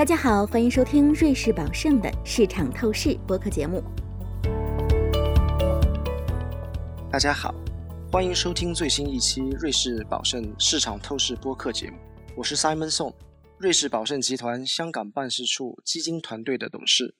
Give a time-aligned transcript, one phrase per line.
[0.00, 3.84] 大家好，欢迎收听瑞士宝盛的市场透视播客节目。
[7.12, 7.54] 大家好，
[8.10, 11.98] 欢迎收听最新一期瑞士宝盛市场透视播客节目。
[12.34, 13.12] 我是 Simon Song，
[13.58, 17.14] 瑞士宝盛集团香港办事处基金团队的董事。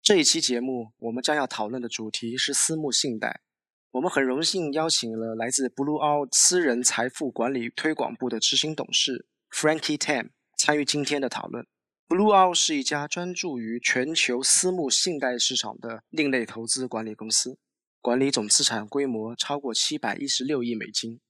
[0.00, 3.42] 这一期节目，我们将要讨论的主题是私募信贷。
[3.90, 11.66] 我们很荣幸邀请了来自 Blue Owl 私人财富管理推广部的执行董事 Frankie Tam 参与今天的讨论。
[12.14, 17.58] Blue Owl 是一家专注于全球私募信贷市场的另类投资管理公司，
[18.00, 21.20] 管理总资产规模超过七百一十六亿美金。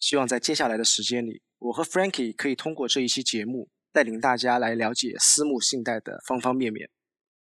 [0.00, 6.90] 希望在接下来的时间里，我和 Frankie 可以通过这一期节目，带领大家来了解私募信贷的方方面面。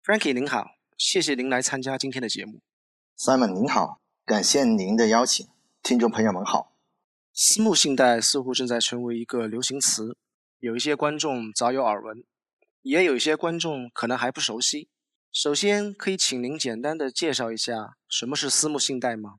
[0.04, 2.60] Frankie 您好，谢谢您来参加今天的节目。
[3.18, 5.48] Simon 您好，感谢您的邀请。
[5.82, 6.76] 听众朋友们好。
[7.32, 10.18] 私募信贷似乎正在成为一个流行词，
[10.60, 12.26] 有一些观众早有耳闻。
[12.82, 14.90] 也有一些观众可能还不熟悉。
[15.32, 19.36] 首先，可以请您简单的介绍一下什么是私募信贷吗？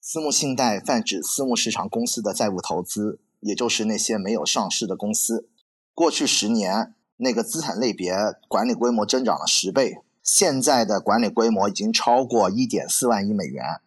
[0.00, 5.48] 私募信贷泛指私募市场公司的债务投资，也就是那些没有上市的公司。
[5.92, 8.14] 过去十年，那个资产类别
[8.48, 13.80] 管理规模增长了十倍，现在的管理规模已经超过一点四万亿美元。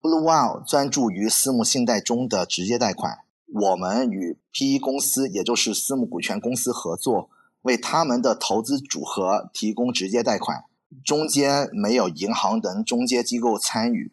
[0.00, 3.18] Blue Whale 专注于私募信贷中的直接贷款，
[3.52, 7.28] 我们与 PE 公司，也就是私募股权公司合作。
[7.62, 10.64] 为他们的投资组合提供直接贷款，
[11.04, 14.12] 中间没有银行等中介机构参与。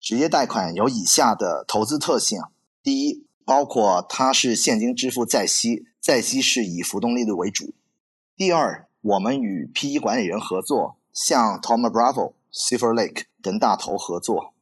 [0.00, 2.38] 直接贷款有以下的投资特性：
[2.82, 7.72] 第一，包括它是现金支付再息，再息是以浮动利率为主；
[8.36, 14.52] 第二，我们与 PE 管理人合作，像 Tom Bravo、Silver Lake 等大头合作；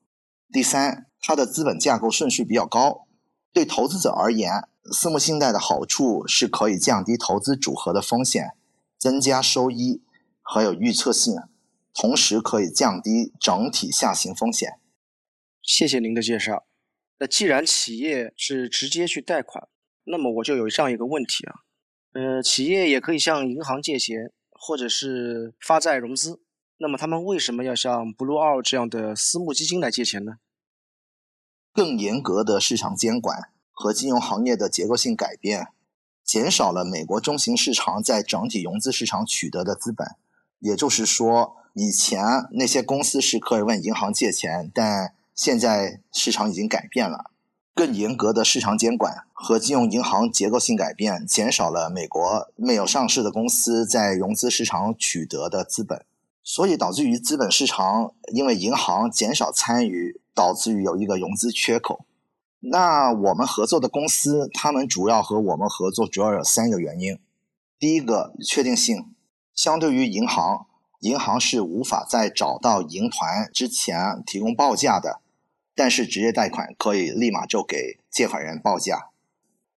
[0.53, 3.02] 第三，它的资本架构顺序比较高。
[3.53, 8.53] 对投资者而言，私募信贷的好处是可以降低投资组合的风险，
[8.99, 10.03] 增加收益
[10.41, 11.35] 和有预测性，
[11.93, 14.79] 同时可以降低整体下行风险。
[15.63, 16.65] 谢谢您的介绍。
[17.19, 19.69] 那既然企业是直接去贷款，
[20.05, 21.55] 那么我就有这样一个问题啊，
[22.15, 26.41] 呃，企业也可以向银行借钱，或者是发债融资，
[26.79, 30.39] 那么他们为什么要向 Blue Owl 这样的私募基金来借钱呢？
[31.73, 33.49] 更严格的市场监管。
[33.75, 35.69] 和金融行业的结构性改变，
[36.23, 40.07] 减少了美国中型市场在整体融资市场取得的资本。
[40.61, 47.33] 也就是说，以前那些公司是可以问银行借钱，但现在市场已经改变了。
[47.75, 56.05] 更严格的市场监管和金融银行结构性改变，减少了美国没有上市的公司在融资市场取得的资本，
[56.45, 62.05] 所以导致于资本市场因为银行减少参与，导致于有一个融资缺口。
[62.61, 67.19] 那我们合作的公司，他们主要和我们合作主要有三个原因。
[67.79, 69.13] 第一个，确定性，
[69.55, 70.67] 相对于银行，
[71.01, 75.21] 银行是无法在找到银团之前提供报价的，
[75.75, 79.11] 但是直接贷款可以立马就给借款人报价。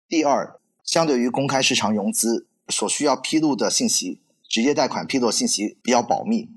[0.09, 6.49] 第二，相对于公开市场融资所需要披露的信息，直接贷款披露信息比较保密。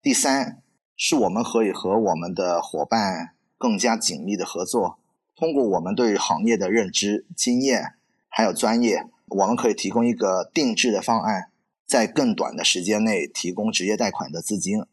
[0.00, 0.62] 第三，
[1.02, 4.98] 是我们可以和我们的伙伴更加紧密的合作。
[5.34, 7.94] 通过我们对行业的认知、经验
[8.28, 11.48] 还有专业，我们可以提供一个定制的方案，
[11.86, 14.84] 在更短的时间内提供职业贷款的资金。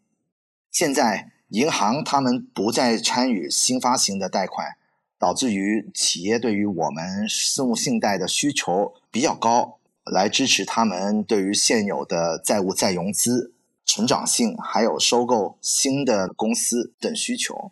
[0.72, 4.78] 现在银行他们不再参与新发行的贷款，
[5.20, 13.52] 导致于企业对于我们私募信贷的需求比较高，来支持他们对于现有的债务再融资、
[13.88, 17.72] 成长性还有收购新的公司等需求。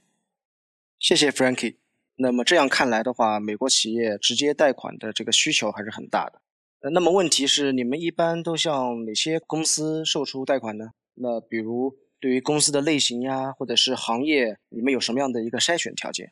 [0.97, 1.75] 谢谢 Frankie。
[2.15, 6.41] 那么这样看来的话，美国企业直接贷款的这个需求还是很大的。
[6.91, 10.91] 那么问题是，你们一般都向哪些公司售出贷款呢？
[11.15, 16.31] 那比如对于公司的类型呀，或者是行业，你们有什么样的一个筛选条件？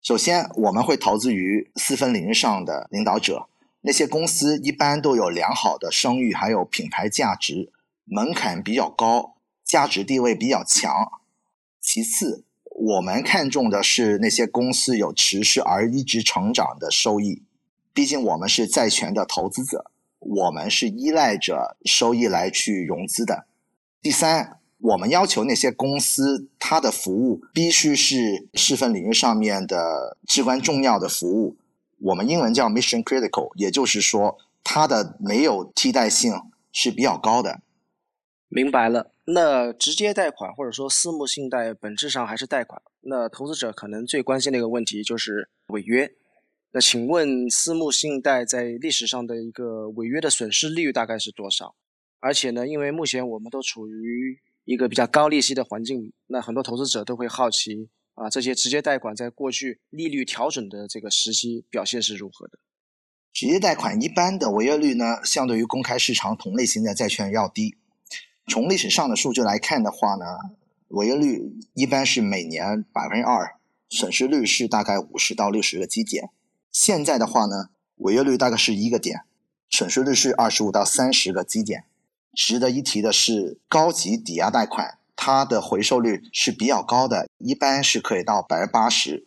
[0.00, 3.48] 首先，我们会投资于四分领域上的领导者，
[3.80, 7.72] 那些公司一般都有良好的声誉，还有品牌价值，
[8.06, 10.90] 门槛比较高，价值地位比较强。
[11.80, 12.42] 其次。
[12.78, 17.42] 我们看重的是那些公司有持续而一直成长的收益，
[17.94, 23.46] 毕竟我们是债权的投资者，我们是依赖着收益来去融资的。
[24.02, 31.56] 第三，我们要求那些公司它的服务必须是细分领域上面的至关重要的服务，
[32.00, 36.34] 我们英文叫 mission critical，也就是说它的没有替代性
[36.70, 37.62] 是比较高的。
[38.48, 39.12] 明白了。
[39.24, 46.10] 那直接贷款或者说私募信贷本质上还是贷款，那投资者可能最关心的一个问题就是违约。
[46.72, 51.74] 那请问私募信贷在历史上的一个违约的损失率大概是多少？
[52.20, 62.58] 而且呢，因为目前我们都处于一个比较高利息的环境，那很多投资者都会好奇啊，这些直接贷款在过去利率调整的这个时期表现是如何的？
[63.32, 67.76] 直接贷款一般的违约率呢，相对于公开市场同类型的债券要低。
[68.46, 70.24] 从历史上的数据来看的话呢，
[70.88, 73.56] 违约率一般是每年百分之二，
[73.88, 76.30] 损失率是大概五十到六十个基点。
[76.70, 79.22] 现在的话呢，违约率大概是一个点，
[79.68, 81.84] 损失率是二十五到三十个基点。
[82.34, 89.26] 值得一提的是，高级抵押贷款它的回收率是比较高的，一般是可以到百分之八十。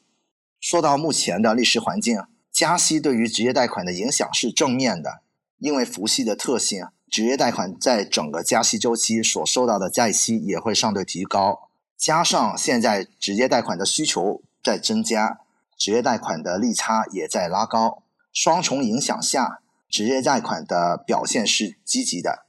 [0.62, 5.22] 说到目前的历史环境，加息对于职业贷款的影响是正面的，
[5.58, 6.86] 因为浮息的特性。
[7.10, 15.40] 职业贷款在整个加息周期所受到的债息也会相对提高，加上现在职业贷款的需求在增加，
[15.76, 19.60] 职业贷款的利差也在拉高，双重影响下，
[19.90, 22.46] 职业贷款的表现是积极的。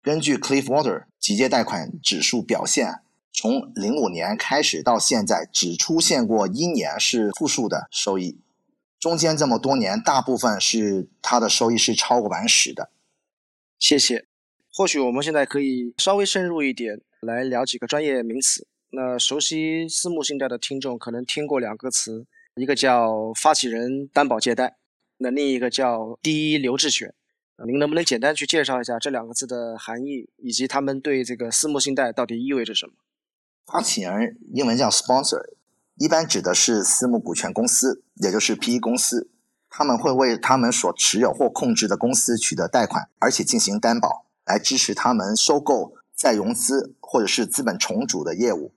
[0.00, 3.00] 根据 Cliffwater 直接贷款指数表现，
[3.32, 8.38] 从零五年开始到现在，只出现过一年是负数的收益，
[9.00, 12.90] 中间这么多年，大部分是它的收益是超过百分之十的。
[13.78, 14.26] 谢谢。
[14.72, 18.66] 或许我们现在可以稍微深入一点来聊几个专业名词。
[18.90, 22.26] 那熟悉私募信贷的听众可能听过两个词，
[22.56, 24.76] 一个叫发起人担保借贷，
[25.18, 27.12] 那另一个叫第一留置权。
[27.66, 32.92] 您能不能简单去介绍一下这两个字的含义，以及他们对这个私募信贷到底意味着什么？
[33.66, 35.42] 发起人英文叫 sponsor，
[35.96, 39.30] 一般指的是私募股权公司，也就是 PE 公司。
[39.78, 48.72] 他们会为他们所持有或控制的公司取得贷款，而且进行担保，来支持他们收购、再融资或者是资本重组的业务。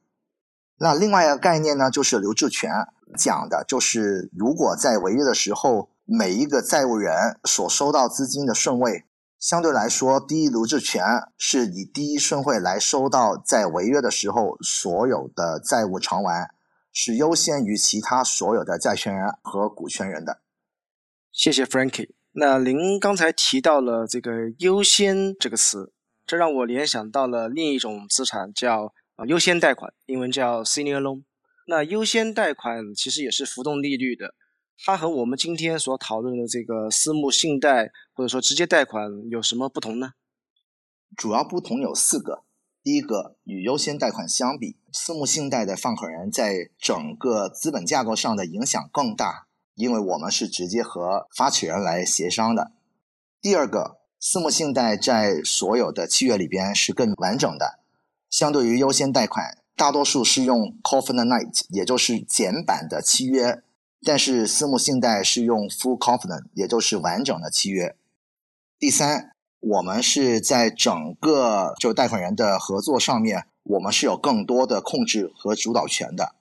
[0.78, 2.70] 那另外一个概念呢，就是留置权，
[3.18, 9.06] 讲的就是如果在违约的时候，每一个债务人所收到资金的顺位，
[9.40, 11.02] 相对来说，第一留置权
[11.38, 16.50] 是以第一顺位来收到在违约的时候所有的债务偿还，
[16.92, 20.40] 是优先于其他所有的债权人和股权人的。
[21.32, 22.10] 谢谢 Frankie。
[22.32, 25.94] 那您刚才提到了这个“优先”这个词，
[26.26, 31.24] 这让我联想到了另一种资产，叫啊优先贷款，英文叫 Senior Loan。
[31.68, 34.34] 那优先贷款其实也是浮动利率的，
[34.86, 40.14] 它和我们今天所讨论的这个私募信贷或者说直接贷款有什么不同呢？
[41.16, 42.44] 主要不同有四个。
[42.82, 49.49] 第一个，与优先贷款相比，私募信贷的放款人在整个资本架构上的影响更大。
[49.80, 52.72] 因为我们是直接和发起人来协商的。
[53.42, 57.80] 第二个，私募信贷在所有的契约里边是更完整的，
[58.30, 63.64] 相对于优先贷款，大多数是用 covenant，也就是简版的契约，
[64.04, 67.96] 但是私募信贷是用 full covenant，也就是完整的契约。
[68.78, 76.36] 第三，我们是在整个就贷款人的合作上面，我们是有更多的控制和主导权的。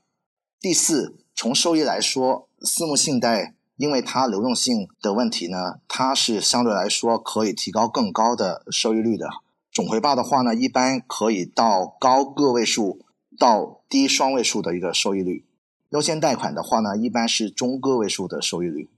[0.58, 2.47] 第四，从收益来说。
[2.60, 9.28] 私募信贷因为它流动性的问题呢，它是相对来说可以提高更高的收益率的。
[9.70, 13.04] 总回报的话呢，一般可以到高个位数
[13.38, 15.44] 到低双位数的一个收益率。
[15.90, 18.88] 优先贷款的话呢，一般是中个位数的收益率。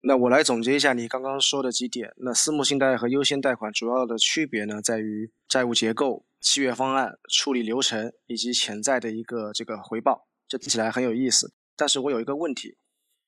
[0.00, 2.12] 那我来总结一下你刚刚说的几点。
[2.16, 10.26] 那私募信贷和优先贷款主要的区别呢，在于债务结构、契约方案、处理流程以及潜在的一个这个回报。
[10.48, 11.52] 这听起来很有意思。
[11.80, 12.76] 但是我有一个问题，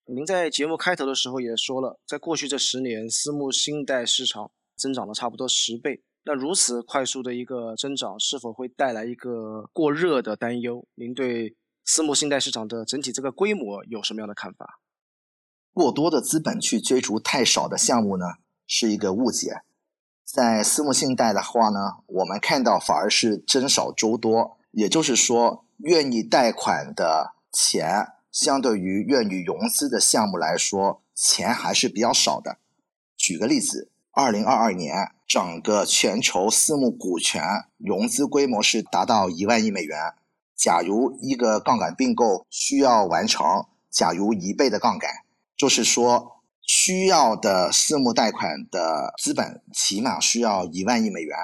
[0.05, 6.03] 您在节目开头的时候也说了，在过去这十年，私募信贷市场增长了差不多十倍。
[6.25, 10.87] 那如此快速的一个增长，是否会带来一个过热的担忧？
[10.97, 11.57] 您对
[11.87, 14.79] 私募信贷市场的整体这个规模有什么样的看法？
[15.73, 18.27] 过多的资本去追逐太少的项目呢，
[18.67, 19.63] 是一个误解。
[20.27, 28.09] 在私募信贷的话呢，我们看到反而是增少周多，也就是说，愿意贷款的钱。
[28.33, 32.57] 相对于愿意融资的项目来说，钱还是比较少的。
[33.17, 37.43] 举个例子，二零二二年整个全球私募股权
[37.77, 40.15] 融资规模是达到一万亿美元。
[40.57, 45.11] 假如一个杠杆并购需要完成，假如一倍的杠杆，
[45.57, 51.37] 就是说需要的私募贷款的资本起码需要一万亿美元。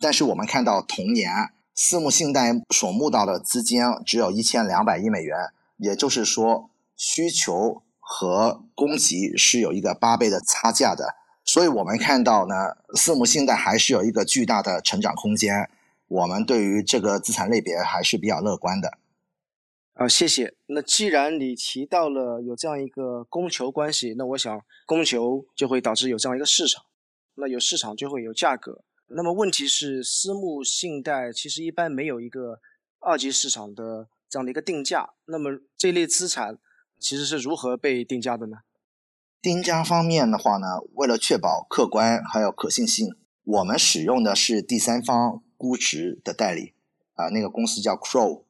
[0.00, 1.30] 但是我们看到同年
[1.74, 5.36] 私募信贷所募到的资金只有一千两百亿美元。
[5.82, 12.54] 也就是说，需求和供给是有一个八倍的差价的，所以我们看到呢，
[12.94, 15.68] 私募信贷还是有一个巨大的成长空间。
[16.06, 18.98] 我们对于这个资产类别还是比较乐观的。
[19.94, 20.54] 啊，谢谢。
[20.66, 26.84] 那既然你提到了有这样一个供求关系，那我想供求就会导致有这样一个市场，
[27.34, 28.84] 那有市场就会有价格。
[29.08, 32.60] 那么问题是，私募信贷其实一般没有一个
[33.00, 35.10] 二级市场的这样的一个定价。
[35.26, 36.56] 那么这类资产
[36.98, 38.60] 其实是如何被定价的呢？
[39.42, 46.72] 定价方面的话呢，为了确保客观还有可信性，我们使用的是第三方估值的代理，
[47.12, 48.44] 啊，那个公司叫 Crow。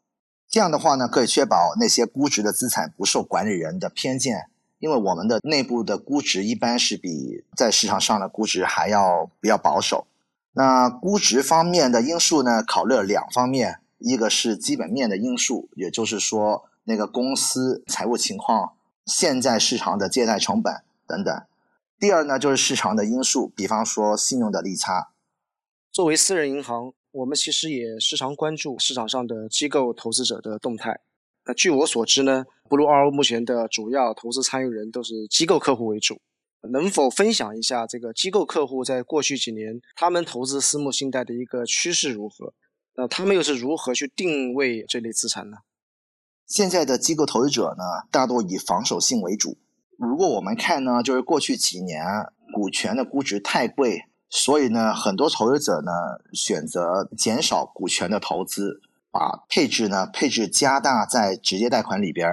[0.49, 10.07] 这样的话呢，可以确保那些估值的资产不受管理人的偏见，因为我们的内部的估值一般是比在市场上的估值还要比较保守。
[10.53, 18.75] 那估值方面的因素呢，考虑了两方面，一个是基本面的因素，也就是说那个公司财务情况。
[19.07, 20.73] 现在市场的借贷成本
[21.07, 21.43] 等等。
[21.99, 25.11] 第二呢，就是市场的因素，比方说信用的利差。
[25.91, 31.01] 作为私人银行，我们其实也时常关注市场上的机构投资者的动态。
[31.45, 36.21] 那据我所知呢，Blue RO 目前的主要投资参与人都是机构客户为主。
[36.71, 42.55] 能否分享一下这个机构客户在过去几年他们投资私募信贷的一个趋势如何？
[42.95, 45.59] 那他们又是如何去定位这类资产呢？
[46.47, 49.57] 现在的机构投资者呢，大多以防守性为主。
[49.97, 52.05] 如果我们看呢，就是过去几年
[52.55, 55.91] 股权的估值太贵，所以呢，很多投资者呢
[56.33, 62.29] 选择减少股权的投资，把配置呢配置加大在直接贷款里边。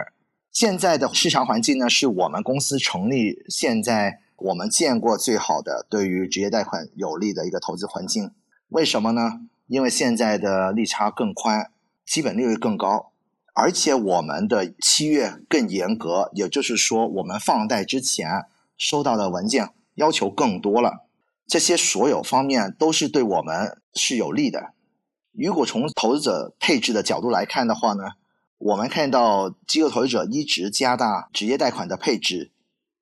[0.51, 8.31] 现在的市场环境呢，是我们公司成立现在我们见过最好的对于直接贷款有利的一个投资环境。
[8.69, 9.41] 为什么呢？
[9.69, 11.71] 因为现在的利差更宽，
[12.05, 13.13] 基本利率更高。
[13.53, 18.45] 而且我们的七月更严格，也就是说，我们放贷之前
[18.77, 21.05] 收到的文件要求更多了。
[21.45, 24.73] 这些所有方面都是对我们是有利的。
[25.33, 28.03] 如果从投资者配置的角度来看的话呢，
[28.57, 32.51] 我们看到机构投资者一直加大职业贷款的配置。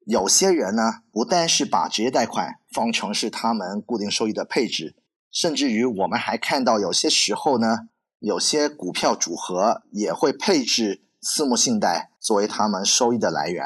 [0.06, 4.96] 有些人呢，不但是把职业贷款放成是他们固定收益的配置，
[5.38, 7.90] 甚至于我们还看到有些时候呢。
[8.20, 13.64] 有些股票组合也会配置私募信贷作为他们收益的来源，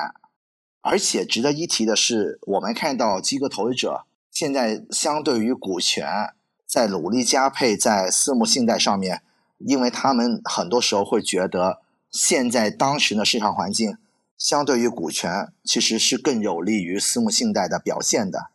[0.82, 6.34] 而且值得一提的是，我们看到机构投资者现在相对于股权
[6.68, 9.22] 在努力加配在私募信贷上面，
[9.60, 11.80] 因为他们很多时候会觉得
[12.12, 13.98] 现在当时的市场环境
[14.38, 18.48] 相对于股权其实是更有利于私募信贷的表现的。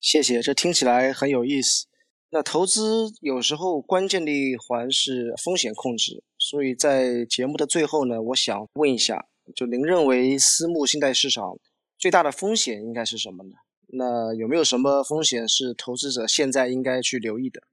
[0.00, 1.86] 谢谢，这听起来很有意思。
[2.34, 11.58] 那投资有时候关键的一环是风险控制，所以在节目的最后呢，我想问一下，就您认为私募信贷市场
[11.98, 13.50] 最大的风险应该是什么呢？
[13.88, 17.64] 那有没有什么风险是投资者现在应该去留意的？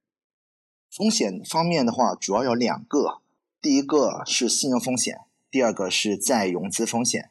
[0.92, 3.20] 风险方面的话，主要有两个，
[3.62, 7.30] 第一个是信用风险，第二个是再融资风险。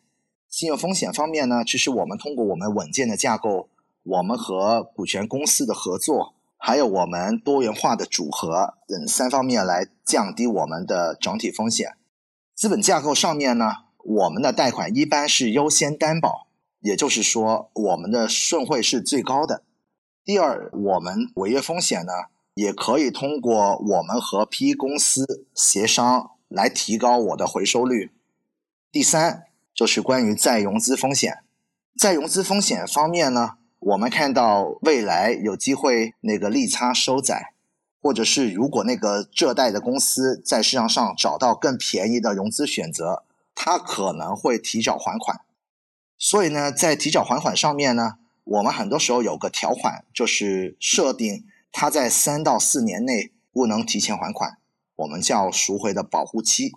[0.48, 3.68] 信用风险方面呢，其实我们通过我们稳健的架构，
[4.02, 6.32] 我们和股权公司的合作。
[6.58, 11.94] 还有我们多元化的组合等三方面来降低我们的整体风险。
[12.54, 13.66] 资本架构上面呢，
[14.04, 16.48] 我们的贷款一般是优先担保，
[16.80, 19.62] 也就是说我们的顺汇是最高的。
[20.24, 22.12] 第二，我们违约风险呢，
[22.54, 28.10] 也可以通过我们和 PE 公司协商来提高我的回收率。
[28.90, 31.44] 第三，就是关于再融资风险。
[31.96, 33.57] 再融资风险方面呢？
[33.80, 37.54] 我们看到未来有机会那个利差收窄，
[38.02, 45.40] 或者是如果那个浙贷的公司在市场上找到更便宜的融资选择，它可能会提早还款。
[46.18, 54.58] 所以呢，在提早还款上面呢，我们很多时候有个条款，就是设定它在三到四年内不能提前还款，
[54.96, 56.72] 我们叫赎回的保护期。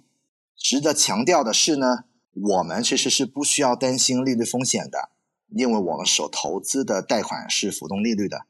[0.55, 2.03] 值得强调的是呢，
[2.33, 5.09] 我们其实是不需要担心利率风险的。
[5.51, 8.45] 因为我们所投资的贷款是浮动利率的，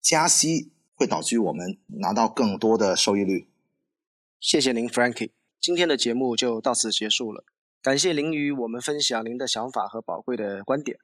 [0.00, 3.46] 加息会导致我们拿到更多的收益率。
[4.40, 5.30] 谢谢您，Frankie。
[5.60, 7.44] 今天的节目就到此结束了，
[7.82, 10.98] 感谢您与我们分享您的想法和宝贵的观点。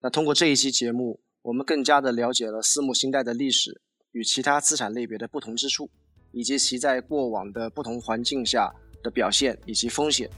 [0.00, 3.80] 那通过这一期节目，我们更加的了解了私募信贷的历史
[4.12, 5.88] 与其他资产类别的不同之处，
[6.32, 8.70] 以及其在过往的不同环境下
[9.02, 10.28] 的表现以及风险。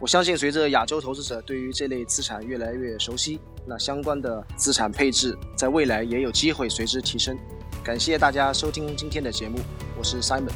[0.00, 7.36] 我相信，随着亚洲投资者对于这类资产越来越熟悉，那相关的资产配置在未来也有机会随之提升。
[7.84, 9.58] 感谢大家收听今天的节目，
[9.98, 10.48] 我是 Simon，